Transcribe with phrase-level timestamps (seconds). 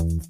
[0.00, 0.20] うん。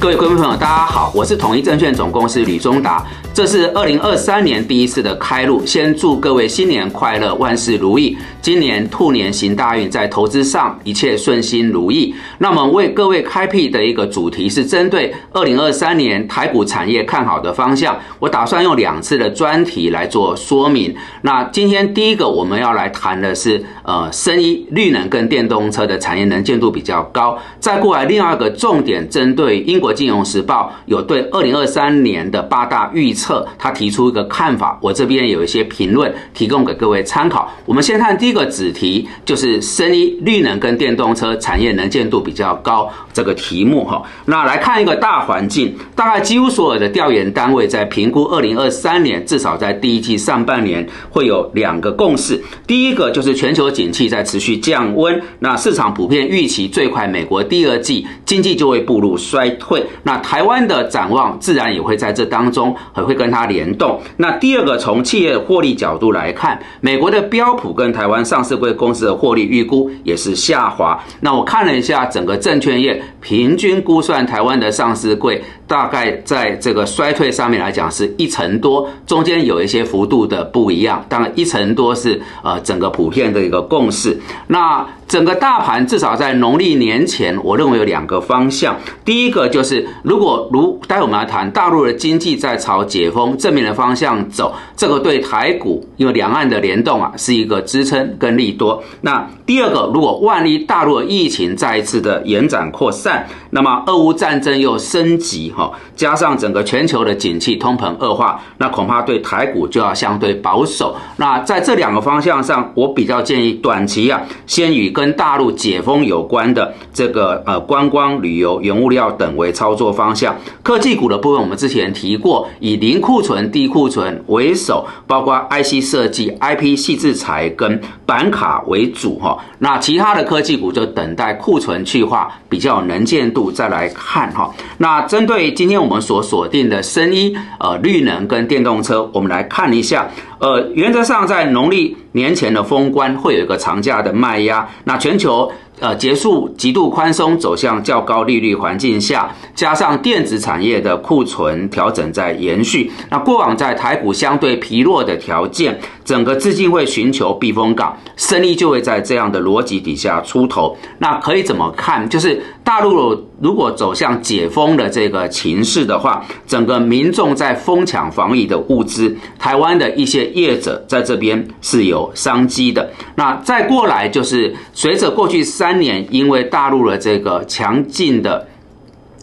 [0.00, 8.16] 各位观众朋友，大家好，我是统一证券总公司吕中达，这是二零二三年第一次的开路，先祝各位新年快乐，万事如意。
[8.40, 12.14] 今年兔年行大运，在投资上一切顺心如意。
[12.38, 20.96] 那么为各位开辟的一个主题是针对二零二三年台股产业看好的方向，我打算用两次的专题来做说明。
[21.20, 27.38] 那今天第一个我们要来谈的是，呃，生医绿能跟电动车的产业能见度比较高。
[27.60, 37.52] 再过来另外一个重点，针对英国金融时报有对二零二三年的八大预测，他提出一个看法，我这边有一些评论提供给各位参考。
[37.66, 38.30] 我们先看第。
[38.30, 64.00] 一个子题就是生意绿能跟电动车产业能见度比较高这个题目哈，那来看一个大环境，大概几乎所有的调研单位在评估二零二三年，至少在第一季上半年会有两个共识，第一个就是全球景气在持续降温，那市场普遍预期最快美国第二季经济就会步入衰退，那台湾的展望自然也会在这当中还会跟它联动。
[64.18, 68.20] 那第二个从企业获利角度来看，美国的标普跟台湾。
[68.30, 70.96] 上市贵公司的获利预估也是下滑。
[71.20, 81.04] 那我看了一下整个证券业平均估算，台湾的上市贵大概在这个衰退上面来讲是一成多，中间有一些幅度的不一样。
[81.08, 84.18] 当然一成多是呃整个普遍的一个共识。
[84.48, 88.76] 那整个大盘至少在农历年前，我认为有两个方向。
[89.04, 98.82] 第一个就是，如果如待会我们来谈，大陆的经济在朝解封正面的方向走，这个对台股，因为两岸的联动啊，是一个支撑跟利多。
[99.02, 110.96] 那第二个，如果万一大陆的疫情再一次的延展扩散，那么俄乌战争又升级哈，加上整个全球的景气通膨恶化，那恐怕对台股就要相对保守。
[111.18, 120.34] 那在这两个方向上，我比较建议短期啊，先与跟大陆解封有关的这个呃观光旅游、原物料等为操作方向。
[120.62, 129.36] 科技股的部分，我们之前提过，以零库存、低库存为首，包括 IC 设计、IP 细制材跟板卡为主哈。
[129.58, 134.50] 那其他的科技股就等待库存去化，比较能见度再来看哈。
[134.78, 140.08] 那针对今天我们所锁定的生医、呃绿能跟电动车，我们来看一下。
[140.40, 145.50] 呃，原则上在农历年前的封关会有一个长假的卖压，那全球。
[145.78, 160.76] 呃，结束极度宽松走向较高利率环境下，加上电子产业的库存调整在延续，那过往在台股相对疲弱的条件，整个资金会寻求避风港，生意就会在这样的逻辑底下出头。
[160.98, 162.06] 那可以怎么看？
[162.10, 172.88] 就是大陆如果走向解封的这个情势的话，整个民众在疯抢防疫的物资，台湾的一些业者在这边是有商机的。
[173.16, 175.80] 那再过来就是随着过去三。
[175.80, 178.46] 年，因为大陆的这个强劲的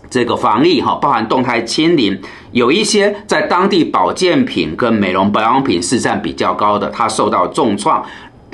[0.10, 2.20] 这个防疫哈，包含动态清零，
[2.52, 8.04] 有一些在当地保健品跟美容保养品市占比较高的，它受到重创。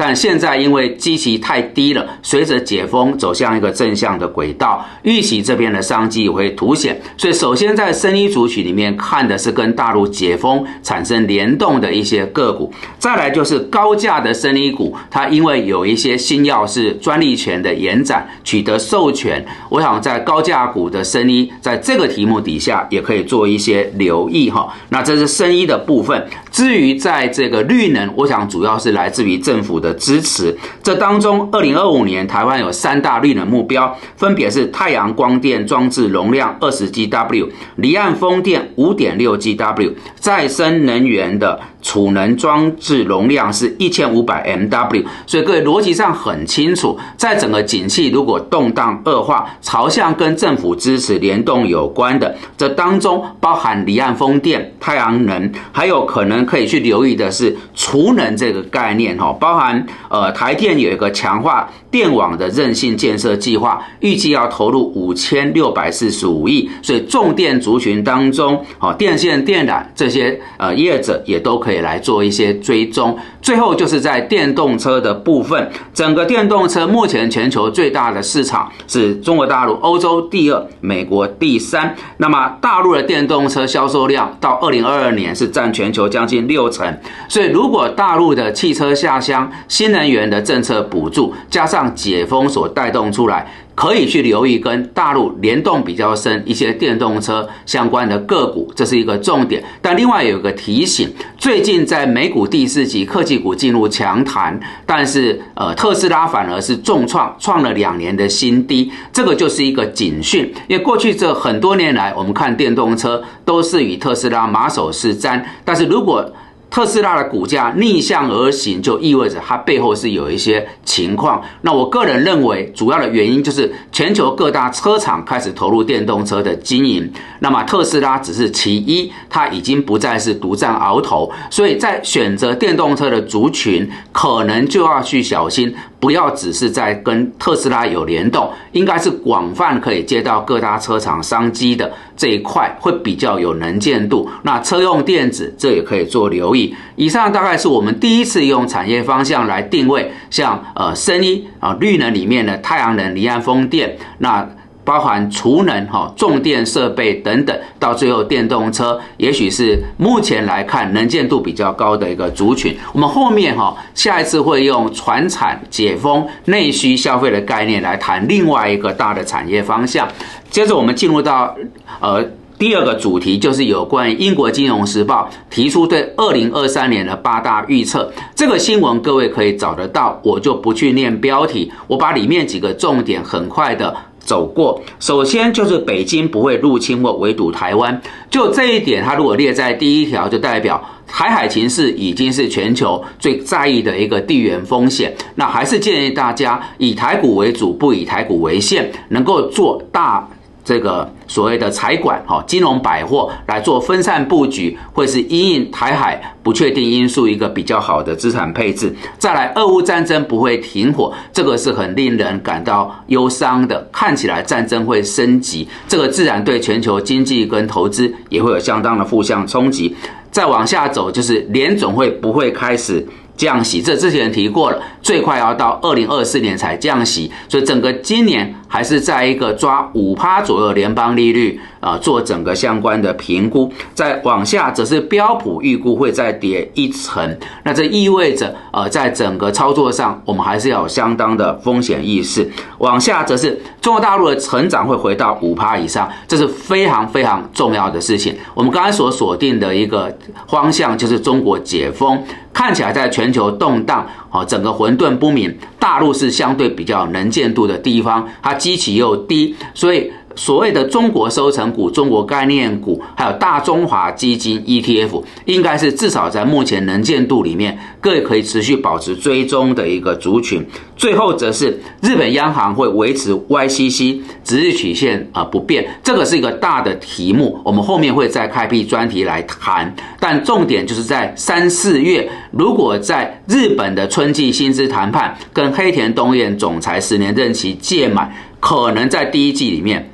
[0.05, 7.01] 但现在因为基期太低了，随着解封走向一个正向的轨道，预期这边的商机也会凸显。
[7.15, 12.69] 所以，首先在生医族群里面看的是跟大陆解封产生联动的一些个股。
[12.99, 24.67] 再来就是高价的生医股，它因为有一些新药是专利权的延展取得授权，我想在高价股的生医在这个题目底下也可以做一些留意哈。
[24.89, 26.27] 那这是生医的部分。
[26.51, 29.79] 至于在这个绿能，我想主要是来自于政府。
[29.83, 41.59] 的支持，这当中，二零二五年台湾有三大绿能目标，分别是太阳光电装置容量二十 GW，离岸风电五点六 GW，再生能源的。
[41.85, 59.72] 储能装置容量是一千五百 MW，所以各位逻辑上很清楚，在整个景气如果动荡恶化，朝向跟政府支持联动有关的，这当中包含离岸风电、太阳能，还有可能可以去留意的是储能这个概念哈，包含
[60.09, 71.83] 呃台电有一个强化电网的韧性建设计划，预计要投入五千六百四十五亿，所以重电族群当中，好电线电缆这些呃业者也都可以。
[71.83, 81.93] 来做一些追踪，最后就是在电动车的部分，整个电动车目前全球最大的市场是中国大陆，欧洲第二，美国第三。
[82.17, 86.97] 那么大陆的电动车销售量到二零二二年是占全球将近六成，
[87.27, 93.51] 所以如果大陆的汽车下乡新能源的政策补助，加上解封所带动出来。
[93.75, 99.63] 可以去留意跟大陆联动比较深一些电动车相关的个股，这是一个重点。
[99.81, 110.53] 但另外有一个提醒，最近在美股第四季科技股进入强弹，但是呃特斯拉反而是重创，创了两年的新低，这个就是一个警讯。
[110.67, 116.31] 因为过去这很多年来，我们看电动车都是与特斯拉马首是瞻，但是如果
[116.73, 121.39] 特斯拉的股价逆向而行，就意味着它背后是有一些情况。
[121.61, 127.07] 那我个人认为，主要的原因就是全球各大车厂开始投入电动车的经营。
[127.41, 131.31] 那么特斯拉只是其一，它已经不再是独占鳌头。
[131.51, 135.75] 所以在选择电动车的族群，可能就要去小心。
[135.99, 144.29] 不要只是在跟特斯拉有联动，应该是广泛可以接到各大车厂商机的这一块，会比较有能见度。
[144.41, 146.62] 那车用电子这也可以做留意。
[146.95, 154.47] 以上大概是我们第一次用产业方向来定位，像呃，生医啊，绿能里面的太阳能、离岸风电，那。
[154.85, 162.75] 包含储能、哈重电设备等等，到最后电动车，也许是目前来看能见度比较高的一个族群。
[162.91, 170.05] 我们后面哈下一次会用船产解封、内需消费的概念来谈另外一个大的产业方向。
[170.49, 171.55] 接着我们进入到
[172.01, 172.21] 呃
[172.63, 178.09] 第二个主题，就是有关于英国金融时报提出对二零二三年的八大预测。
[178.33, 183.93] 这个新闻各位可以找得到，我就不去念标题，我把里面几个重点很快的。
[184.19, 195.13] 走过，首先就是北京不会入侵或围堵台湾，就这一点，它如果列在第一条，就代表台海情势已经是全球最在意的一个地缘风险。
[195.35, 200.25] 那还是建议大家以台股为主，不以台股为限，能够做大。
[200.63, 208.95] 这个所谓的财管哈金融百货来做分散布局，会是因应台海不确定因素一个比较好的资产配置。
[209.17, 213.87] 再来，俄乌战争不会停火，这个是很令人感到忧伤的。
[213.91, 219.95] 看起来战争会升级，这个自然对全球经济跟投资也会有相当的负向冲击。
[220.31, 223.05] 再往下走，就是联总会不会开始。
[223.35, 233.71] 降息，这之前提过了，最快要到二零二四年才降息，所以整个今年还是在一个抓五趴左右联邦利率啊，做整个相关的评估。
[233.93, 242.49] 再往下则是标普预估会再跌一层，那这意味着呃，在整个操作上，我们还是要有相当的风险意识。
[242.77, 248.35] 往下则是中国大陆的成长会回到五趴以上，这是非常非常重要的事情。
[248.53, 250.15] 我们刚才所锁定的一个
[250.47, 252.23] 方向就是中国解封。
[252.53, 260.11] 看起来在全球动荡，哦，整个混沌不明，大陆是相对比较能见度的地方，它基期又低，所以。
[260.35, 270.65] 所谓的中国收成股、中国概念股，还有大中华基金 ETF，应该是至少在目前能见度里面，各位可以持续保持追踪的一个族群。
[270.95, 279.93] 最后则是日本央行会维持 YCC 值日曲线啊不变，这个是一个大的题目，我们后面会再开辟专题来谈。
[280.19, 290.09] 但重点就是在三四月，如果在日本的春季薪资谈判跟黑田东彦总裁十年任期届满，可能在第一季里面。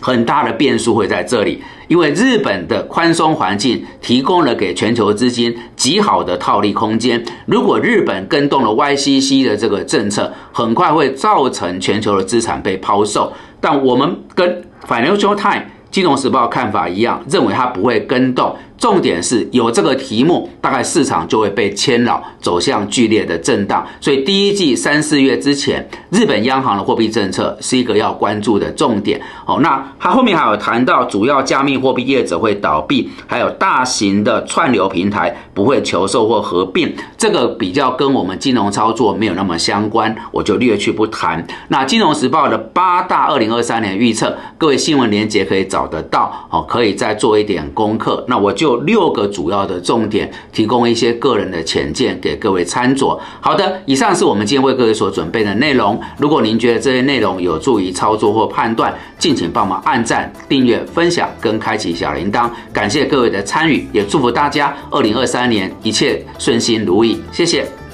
[0.00, 7.24] 很大的变数会在这里，因为日本的宽松环境提供了给全球资金极好的套利空间。
[7.46, 13.32] 如果日本跟动了 YCC 的这个政策，很快会造成全球的资产被抛售。
[13.60, 18.54] 但我们跟 Financial Times 金融时报看法一样，认为它不会跟动。
[18.78, 23.84] 重点是有这个题目，大概市场就会被牵扰，走向剧烈的震荡。
[24.00, 29.18] 所以第一季三四月之前，日本央行的货币政策是一个要关注的重点。
[29.46, 41.44] 哦，那它后面还有谈到主要加密货币业者会倒闭，还有大型的串流平台不会求售或合并，这个比较跟我们金融操作没有那么相关，我就略去不谈。
[41.68, 48.22] 那金融时报的八大二零二三年预测，各位新闻连接可以找得到，哦，可以再做一点功课。
[48.28, 48.65] 那我就。
[48.66, 53.18] 有六个主要的重点，提供一些个人的浅见给各位参酌。
[53.40, 55.98] 好的，以上是我们今天为各位所准备的内容。
[56.18, 62.50] 如果您觉得这些内容有助于操作或判断，敬请帮忙按赞、订阅、分享跟开启小铃铛。
[62.72, 67.20] 感谢各位的参与，也祝福大家二零二三年一切顺心如意。
[67.30, 67.85] 谢谢。